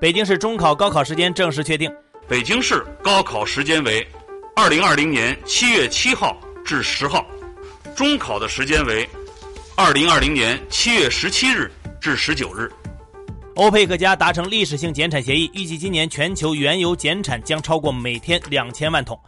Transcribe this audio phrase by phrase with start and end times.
[0.00, 1.90] 北京市中考高考时间正式确定。
[2.26, 4.06] 北京市高考时间为
[4.56, 7.24] 二零二零年七月七号至十号，
[7.94, 9.08] 中考的时间为
[9.76, 11.70] 二零二零年七月十七日
[12.00, 12.70] 至十九日。
[13.56, 19.18] 欧佩克家达成历史性减产协议，预计今年全球原油减产将超过每天两千万桶。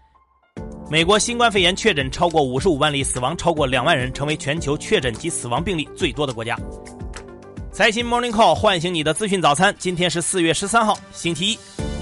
[0.91, 6.57] 美国新冠肺炎确诊超过五十五万例，死亡超过两万人，成为全球确诊及死亡病例最多的国家。
[7.77, 11.59] 财新 Morning Call 唤醒你的资讯早餐，今天是四月十三号，星期一。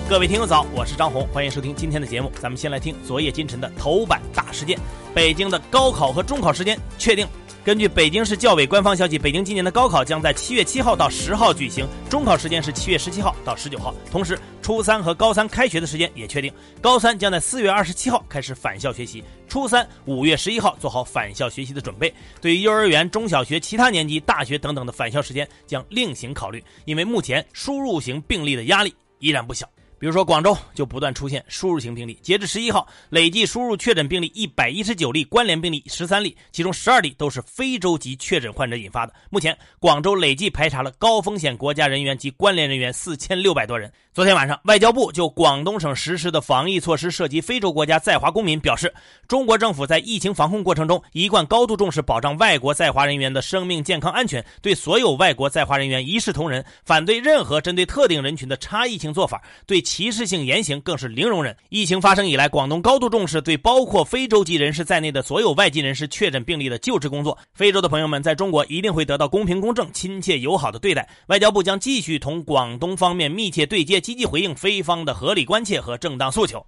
[0.09, 2.31] 各位听友早，我是张红，欢迎收听今天的节目。
[2.41, 4.79] 咱们先来听昨夜今晨的头版大事件：
[5.13, 7.27] 北京的高考和中考时间确定。
[7.65, 13.95] 根据北京市教委官方消息，北京今年的高考将在七月七号到十号举行，中考时间是七月十七号到十九号。
[14.11, 22.13] 同时，初三和高三开学的时间也确定，高三将在四月二十七号开始返校学习，初三五月十一号做好返校学习的准备。
[22.39, 29.67] 对于幼儿园、中小学其他年级、大学等等的返校时间将另行考虑，因为目前输入型病例的压力依然不小。
[30.05, 32.19] 比如说，广州就不断出现输入型病例。
[32.21, 39.15] 截至十一号，累计输入确诊病例一百一十九例，关联病例十三例，其中十二例都是非洲籍确诊患者引发的。
[39.31, 43.91] 目前，广州累计排查了高风险国家人员及关联人员四千六百多人。
[44.13, 48.93] 昨天晚上，外交部就广东省实施的防疫措施涉及非洲国家在华公民表示，
[49.27, 59.83] 中国政府在疫情防控过程中一贯高度重视保障外国在华人员的生命健康安全，对所有外国在华人员一视同仁，反对任何针对特定人群的差异性做法，对。
[59.95, 61.57] 歧视性言行更是零容忍。
[61.69, 67.39] 疫情发生以来，广东高度重视对包括非洲籍人士在内的所有外籍人士确诊病例的救治工作。
[67.55, 71.09] 非洲的朋友们在中国一定会得到公平公正、亲切友好的对待。
[71.29, 76.67] 外交部将继续同广东方面密切对接，积极回应非方的合理关切和正当诉求。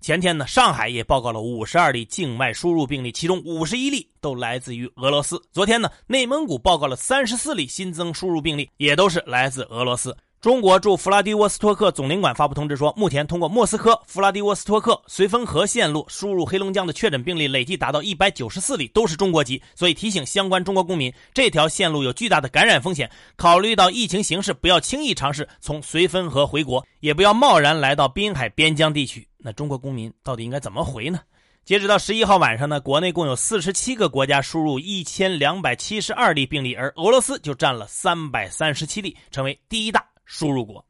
[0.00, 5.38] 前天呢，上海也报告了五十二例境外输入病例，其中五十一例都来自于俄罗斯。
[5.52, 10.16] 昨天呢，内蒙古报告了三十四例新增输入病例，也都是来自俄罗斯。
[10.40, 19.62] 中国驻弗拉迪沃斯托克总领馆发布通知说，目前通过莫斯科、弗拉迪沃斯托克、绥芬河线路输入黑龙江的确诊病例累计达到一百九十四例，都是中国籍。
[19.74, 23.10] 所以提醒相关中国公民，这条线路有巨大的感染风险。
[23.36, 29.28] 考虑到疫情形势，不要轻易尝试从绥芬河回国，也不要贸然来到滨海边疆地区。
[29.36, 31.20] 那中国公民到底应该怎么回呢？
[31.66, 40.09] 截止到十一号晚上呢，国内共有四十七个国家输入一千两百七十二例病例，而俄罗斯就占了三百三十七例，成为第一大。
[40.30, 40.82] 输入国，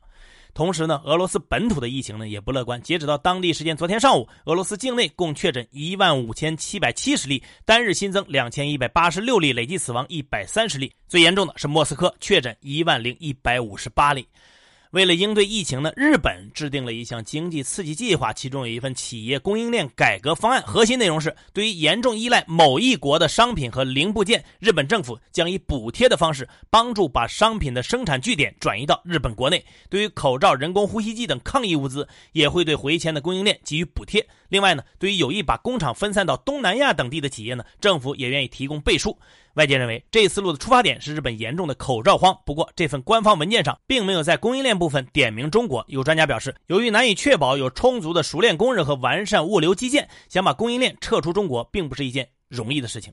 [0.52, 2.80] 同时呢，俄罗斯本土的疫情呢也不乐观。
[2.82, 10.92] 截止到当地时间昨天上午，俄罗斯境内共确诊一万五千七百七十例，单日新增两千一百八十六例，累计死亡一百三十例。
[11.08, 14.28] 最严重的是莫斯科，确诊一万零一百五十八例。
[14.90, 29.64] 为了应对疫情呢，日本制定了一项经济刺激计划，其中有一份企业供应链改革方案，核心内容是对于严重依赖某一国的商品和零部件，日本政府将以补贴的方式帮助把商品的生产据点转移到日本国内。
[29.88, 34.26] 对于口罩、人工呼吸机等抗疫物资，也会对回迁的供应链给予补贴。
[34.48, 39.16] 另外呢，对于有意把工厂分散到东南亚等地的企业呢，政府也愿意提供背书。
[39.54, 42.38] 外界认为，这一思路的出发点是日本严重的口罩荒。
[42.46, 45.84] 不过，这份官方文件上并没有在供应链部分点名中国。
[45.88, 53.12] 有专家表示，由于难以确保有充足的熟练工人和完善物流基建，想把供应链撤出中国，并不是一件容易的事情。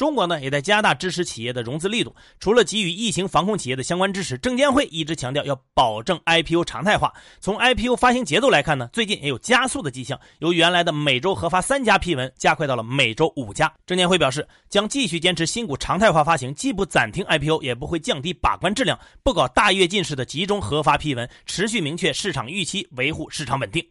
[0.00, 2.16] 中国呢，也在加大支持企业的融资力度。
[2.38, 7.12] 除了给予疫情防控企业的相关支持，证监会一直强调要保证 IPO 常态化。
[7.38, 13.70] 从 IPO 发行节奏来看呢，最近也有加速的迹象，由原来的每周核发三家批文，加快到了每周五家。
[13.84, 23.84] 证监会表示，将继续坚持新股常态化发行，既不暂停 IPO，也不会降低把关质量，不搞大跃进式的集中核发批文，持续明确市场预期，维护市场稳定。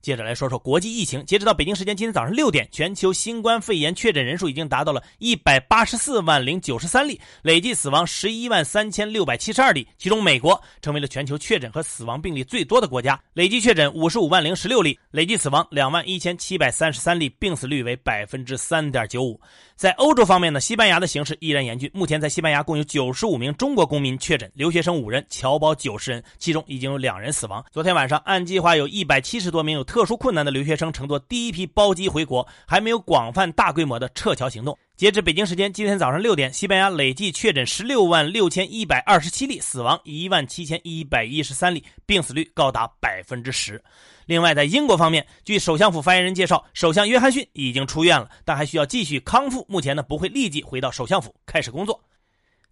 [0.00, 1.24] 接着来说说国际疫情。
[1.26, 9.86] 截止到北京时间今天早上六点，全球新冠肺炎确诊人数已经达到了一百八十四万零九十三例，累计死亡十一万三千六百七十二例。
[9.98, 19.40] 其中，美国成为了全球确诊和死亡病例最多的国家，累计确诊五十五万零十六例，累计死亡两万一千七百三十三例，病死率为百分之三点九五。
[19.76, 21.88] 在欧洲方面呢，西班牙的形势依然严峻。
[21.94, 27.64] 目前在西班牙共有九十五名中国公民确诊，留学生五人，侨胞九十人，其中已经有两人死亡。
[27.70, 34.78] 昨天晚上，按计划有一百七十多名有特殊困难的留学生乘坐第一批包机回国，还没有广泛大规模的撤侨行动。
[34.96, 43.82] 截至北京时间今天早上六点，西班牙累计确诊十六万六千一百二十七例，死亡一万七千一百一十三例，病死率高达百分之十。
[44.26, 49.64] 另外，在英国方面，据首相府发言人介绍，首相约翰逊已经出院了，但还需要继续康复。
[49.70, 51.98] 目前呢，不会立即回到首相府开始工作。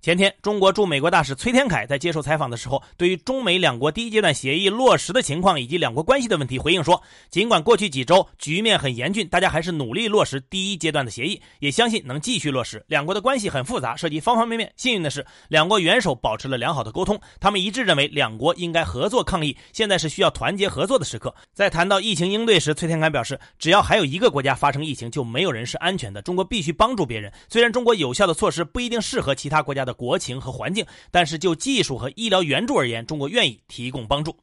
[0.03, 12.85] 前天，中国驻美国大使崔天凯在接受采访的时候，对于中美两国第一阶段协议落实的情况以及两国关系的问题回应说：“尽管过去几周局面很严峻，大家还是努力落实第一阶段的协议，也相信能继续落实。
[12.87, 14.73] 两国的关系很复杂，涉及方方面面。
[14.77, 19.57] 幸运的是，两国元首保持了良好的沟通，他们一致认为两国应该合作抗疫。
[19.73, 26.23] 现在是需要团结合作的时刻。”在谈到疫情应对时，崔天凯表示：“只要还有一个国家发生疫情，就没有人是安全的。
[26.23, 27.33] 中国必须帮助别人。
[27.49, 34.37] 虽然中国有效的措施不一定适合其他国家的。”国情和环境，但是就技术和医疗援助而言，中国愿意提供帮助。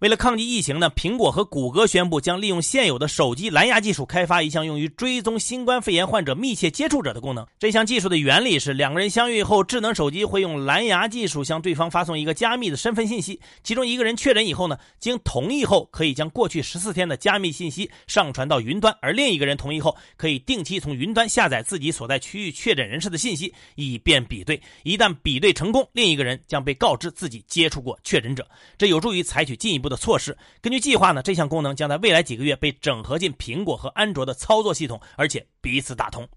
[0.00, 7.44] 为了抗击疫情呢，苹果和谷歌宣布将利用现有的手机蓝牙技术，开发一项用于追踪新冠肺炎患者密切接触者的功能。
[7.58, 13.40] 这项技术的原理是，两个人相遇后，智能手机会用蓝牙技术向对方发送一个加密的身份信息。
[13.64, 24.62] 其中一个人确诊以后呢，经同意后，可以将过去十四天的加密信息上传到云端；而另一个人同意后，可以定期从云端下载自己所在区域确诊人士的信息，以便比对。
[24.84, 28.46] 一旦比对成功，另一个人将被告知自己接触过确诊者。
[28.76, 29.87] 这有助于采取进一步。
[29.88, 36.28] 的措施，根据计划呢，这项功能将在未来几个月被整合进苹果和安卓的操作系统，而且彼此打通。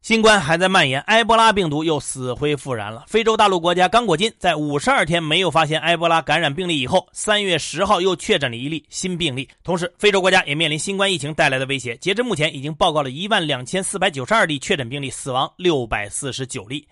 [0.00, 3.04] 新冠还在蔓延，埃博拉病毒又死灰复燃了。
[3.08, 9.48] 非洲大陆国家刚果金在五十二天没有发现埃博拉感染病例以后，三月十号又确诊了一例新病例。
[9.64, 11.96] 同时，非洲国家也面临新冠疫情带来的威胁。
[11.96, 16.86] 截至目前，已经报告了一万两千四百九十二例确诊病例，死亡六百四十九例。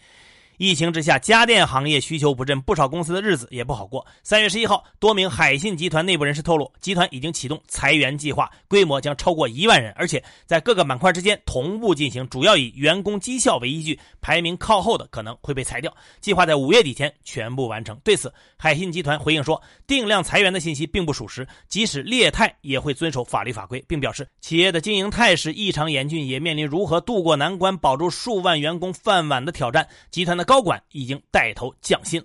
[0.59, 4.07] 疫情之下，家电行业需求不振，不少公司的日子也不好过。
[4.23, 15.95] 三月十一号，多名海信集团内部人士透露，集团已经启动裁员计划，规模将超过一万人，而且在各个板块之间同步进行，主要以员工绩效为依据，排名靠后的可能会被裁掉。
[16.23, 17.95] 计划在五月底前全部完成。
[18.03, 29.87] 对此，海信集团回应说，定量裁员的信息并不属实，即使劣汰也会遵守法律法规，并表示企业的经营态势异常严峻，也面临如何渡过难关、保住数万员工饭碗的挑战。
[30.11, 30.46] 集团的。
[30.47, 32.25] 高管已经带头降薪。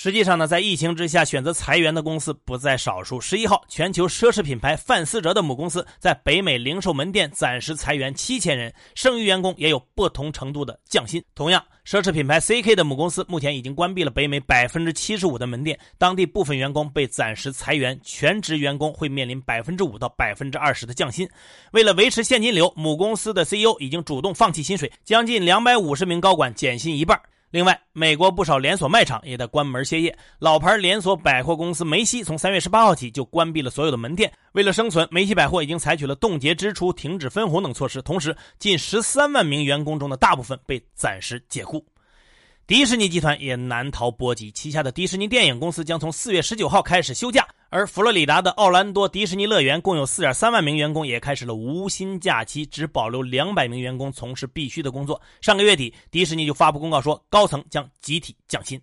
[0.00, 3.20] 实际上呢，在疫情之下选择裁员的公司不在少数。
[3.20, 11.20] 十一号，全球奢侈品牌范思哲的母公司在北美零售门店暂时裁员七千人，剩余员工也有不同程度的降薪。
[11.34, 21.28] 同样，奢侈品牌 CK 的母公司目前已经关闭了北美百分之七十五的门店，当地部分员工被暂时裁员，全职员工会面临百分之五到百分之二十的降薪。
[21.72, 27.20] 为了维持现金流，母公司的 CEO 已经主动放弃薪水，将近两百五十名高管减薪一半。
[27.50, 30.14] 另外，美国不少连锁卖场也在关门歇业。
[30.38, 34.30] 老牌连锁百货公司梅西从三月十八号起就关闭了所有的门店。
[34.52, 38.02] 为了生存，梅西百货已经采取了冻结支出、停止分红等措施。
[38.02, 41.82] 同时，近十三万名员工中的大部分被暂时解雇。
[42.66, 47.48] 迪士尼集团也难逃波及，旗下的迪士尼电影公司将从四月十九号开始休假。
[47.70, 55.20] 而佛罗里达的奥兰多迪士尼乐园共有4.3万名员工，也开始了无薪假期，只保留200名员工从事必须的工作。
[55.42, 58.80] 上个月底，迪士尼就发布公告说，高层将集体降薪。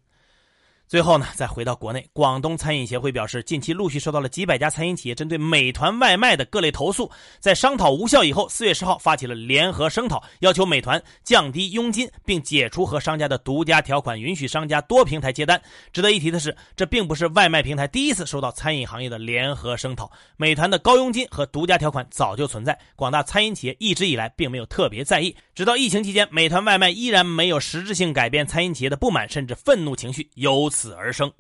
[0.88, 7.10] 最后呢，再回到国内，广东餐饮协会表示，近期陆续收到了几百家餐饮企业针对美团外卖的各类投诉，
[7.40, 15.60] 在商讨无效以后，四月十号发起了联合声讨，要求美团降低佣金，并解除和商家的独家条款，允许商家多平台接单。
[15.92, 30.70] 值得一提的是，这并不是外卖平台第一次收到餐饮行业的联合声讨，美团的高佣金和独家条款早就存在，广大餐饮企业一直以来并没有特别在意，直到疫情期间，美团外卖依然没有实质性改变餐饮企业的不满甚至愤怒情绪，由。
[30.76, 31.32] 死而生。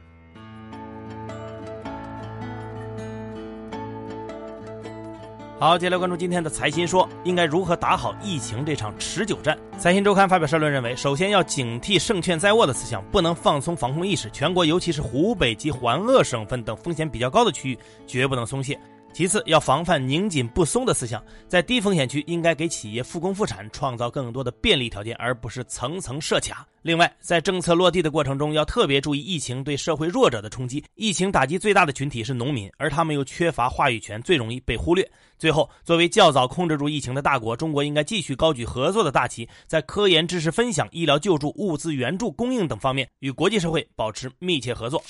[5.59, 9.57] 好，接下来关注今天的财新说，应该如何打好疫情这场持久战？
[9.77, 14.29] 财新周刊发表社论认为，首先要警惕胜券在握的思想，不能放松防控意识。
[14.29, 18.79] 全国尤其是湖北及环鄂省份等风险比较高的区域，绝不能松懈。
[19.15, 26.67] 其次，要防范拧紧不松的思想，在低风险区应该给企业复工复产创造更多的便利条件，而不是层层设卡。
[26.81, 30.83] 另外，在政策落地的过程中，要特别注意疫情对社会弱者的冲击。
[30.95, 35.09] 疫情打击最大的群体是农民，而他们又缺乏话语权，最容易被忽略。
[35.39, 45.01] 最后，作为较早控制住疫情的大国，中国应该继续高举合作的大旗，在科研知识分享、医疗救助、物资援助供应等方面与国际社会保持密切合作。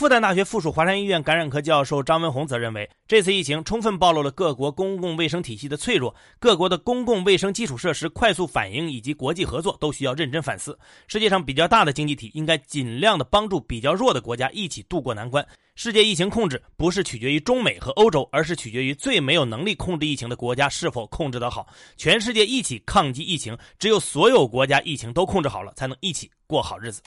[0.00, 10.78] 复旦大学附属华山医院感染科教授张文宏则认为，这次疫情充分暴露了各国公共卫生体系的脆弱，各国的公共卫生基础设施快速反应以及国际合作都需要认真反思。
[11.06, 15.46] 世界上比较大的经济体应该尽量的帮助比较弱的国家一起渡过难关。
[15.74, 21.66] 世界疫情控制不是取决于中美和欧洲，而是取决于最没有能力控制疫情的国家是否控制得好。
[21.98, 27.02] 全世界一起抗击疫情，只有所有国家疫情都控制好了，才能一起过好日子。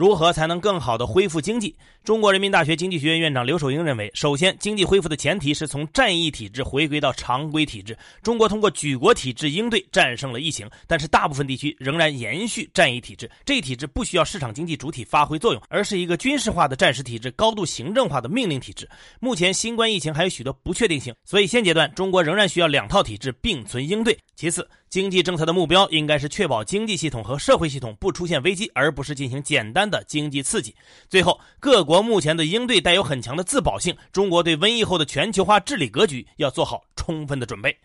[0.00, 1.76] 如何才能更好的恢复经济？
[2.02, 7.94] 中国人民大学经济学院院长刘守英认为，首先，经济恢复的前提是从战役体制回归到常规体制。
[8.22, 13.30] 中国通过举国体制应对战胜了疫情，但是大部分地区仍然延续战役体制。
[13.44, 18.88] 这一体制不需要市场经济主体发挥作用，而是一个军事化的战时体制、高度行政化的命令体制。
[19.20, 24.16] 目前新冠疫情还有许多不确定性，所以现阶段中国仍然需要两套体制并存应对。
[24.34, 30.74] 其次，经济政策的目标应该是确保经济系统和社会系统不出现危机，而不是进行简单的经济刺激。
[31.08, 37.76] 最后，各国目前的应对带有很强的自保性，中国对瘟疫后的全球化治理格局要做好充分的准备。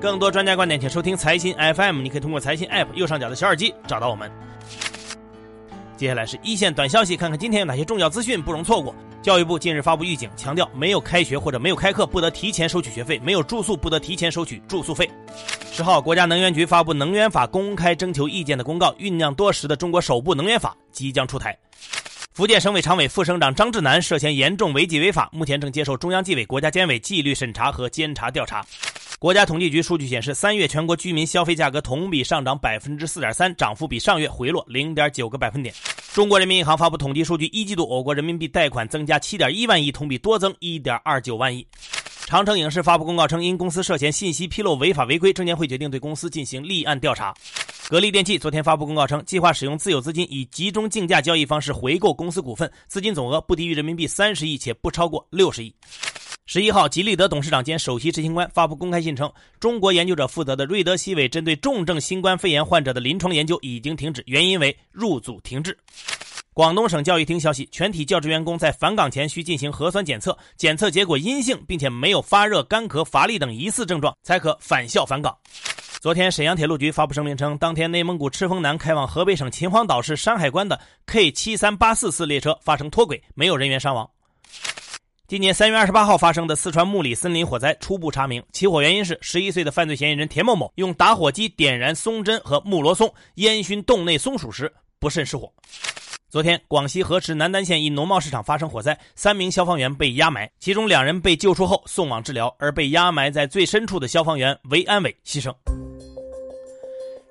[0.00, 2.02] 更多专家观点，请收听财新 FM。
[2.02, 4.30] 你可以通过财新 App 右上角的小耳机找到我们。
[5.96, 8.94] 接下来是一线短消息，看看今天有哪些重要资讯不容错过。
[9.22, 15.08] 教育部近日发布预警，强调没有开学或者没有开课不得提前收取学费，没有住宿不得提前收取住宿费。
[15.70, 21.56] 十号，国家能源局发布《能源法》公开征求意见的公告，酝酿多时的中国首部能源法即将出台。
[22.34, 28.66] 福建省委常委、副省长张志南涉嫌严重违纪违法，目前正接受中央纪委国家监委纪律审查和监察调查。
[29.20, 35.72] 国家统计局数据显示，三月全国居民消费价格同比上涨百分之四点三，涨幅比上月回落零点九个百分点。
[36.14, 41.66] 中国人民银行发布统计数据，一季度我国人民币贷款增加七点一万亿，同比多增一点二九万亿。
[42.26, 47.32] 长城影视发布公告称，因公司涉嫌信息披露违法违规，证监会决定对公司进行立案调查。
[47.88, 55.74] 格力电器昨天发布公告称，计划使用自有资金以集中竞价交易方式回购公司股份，资金总额不低于人民币三十亿，且不超过六十亿。
[56.52, 65.74] 十一号，吉利德董事长兼首席执行官发布公开信称，中国研究者负责的瑞德西韦针对重症新冠肺炎患者的临床研究已经停止，原因为入组停滞。
[66.52, 75.34] 广东省教育厅消息，全体教职员工在返岗前需进行核酸检测，检测结果阴性，并且没有发热、干咳、乏力等疑似症状，才可返校返岗。
[76.02, 84.06] 昨天，沈阳铁路局发布声明称，当天内蒙古赤峰南开往河北省秦皇岛市山海关的 K 七三八四次列车发生脱轨，没有人员伤亡。
[85.32, 94.70] 今年三月二十八号发生的四川木里森林火灾初步查明，起火原因是十一岁的犯罪嫌疑人田某某用打火机点燃松针和木罗松，烟熏洞内松鼠时
[95.00, 95.50] 不慎失火。
[96.28, 105.50] 昨天，广西河池南丹县一农贸市场发生火灾，三名消防员被压埋，其中两人被救出后送往治疗，而被压埋在最深处的消防员韦安伟牺牲。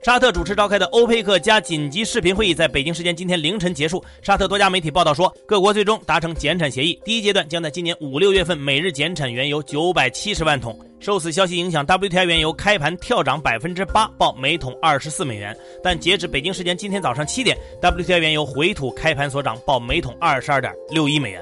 [0.03, 4.03] 沙特主持召开的欧佩克加紧急视频会议在北京时间今天凌晨结束。
[4.23, 10.75] 沙特多家媒体报道说，各国最终达成减产协议，第一阶段将在今年五六月份每日减产原油九百七十万桶。
[10.99, 15.55] 受此消息影响，WTI 原油开盘跳涨百分之八，报每桶二十四美元。
[15.83, 21.39] 但截止北京时间今天早上七点，WTI 原油回吐开盘所涨，报每桶二十二点六一美元。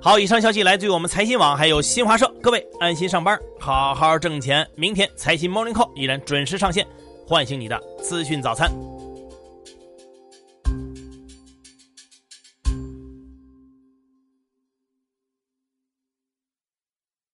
[0.00, 2.28] 好，以上消息来自于我们财新网，还有新华社。
[2.42, 4.66] 各位安心上班，好好挣钱。
[4.74, 6.84] 明天财新 Morning Call 依然准时上线。
[7.26, 8.95] 唤醒你的资讯早餐。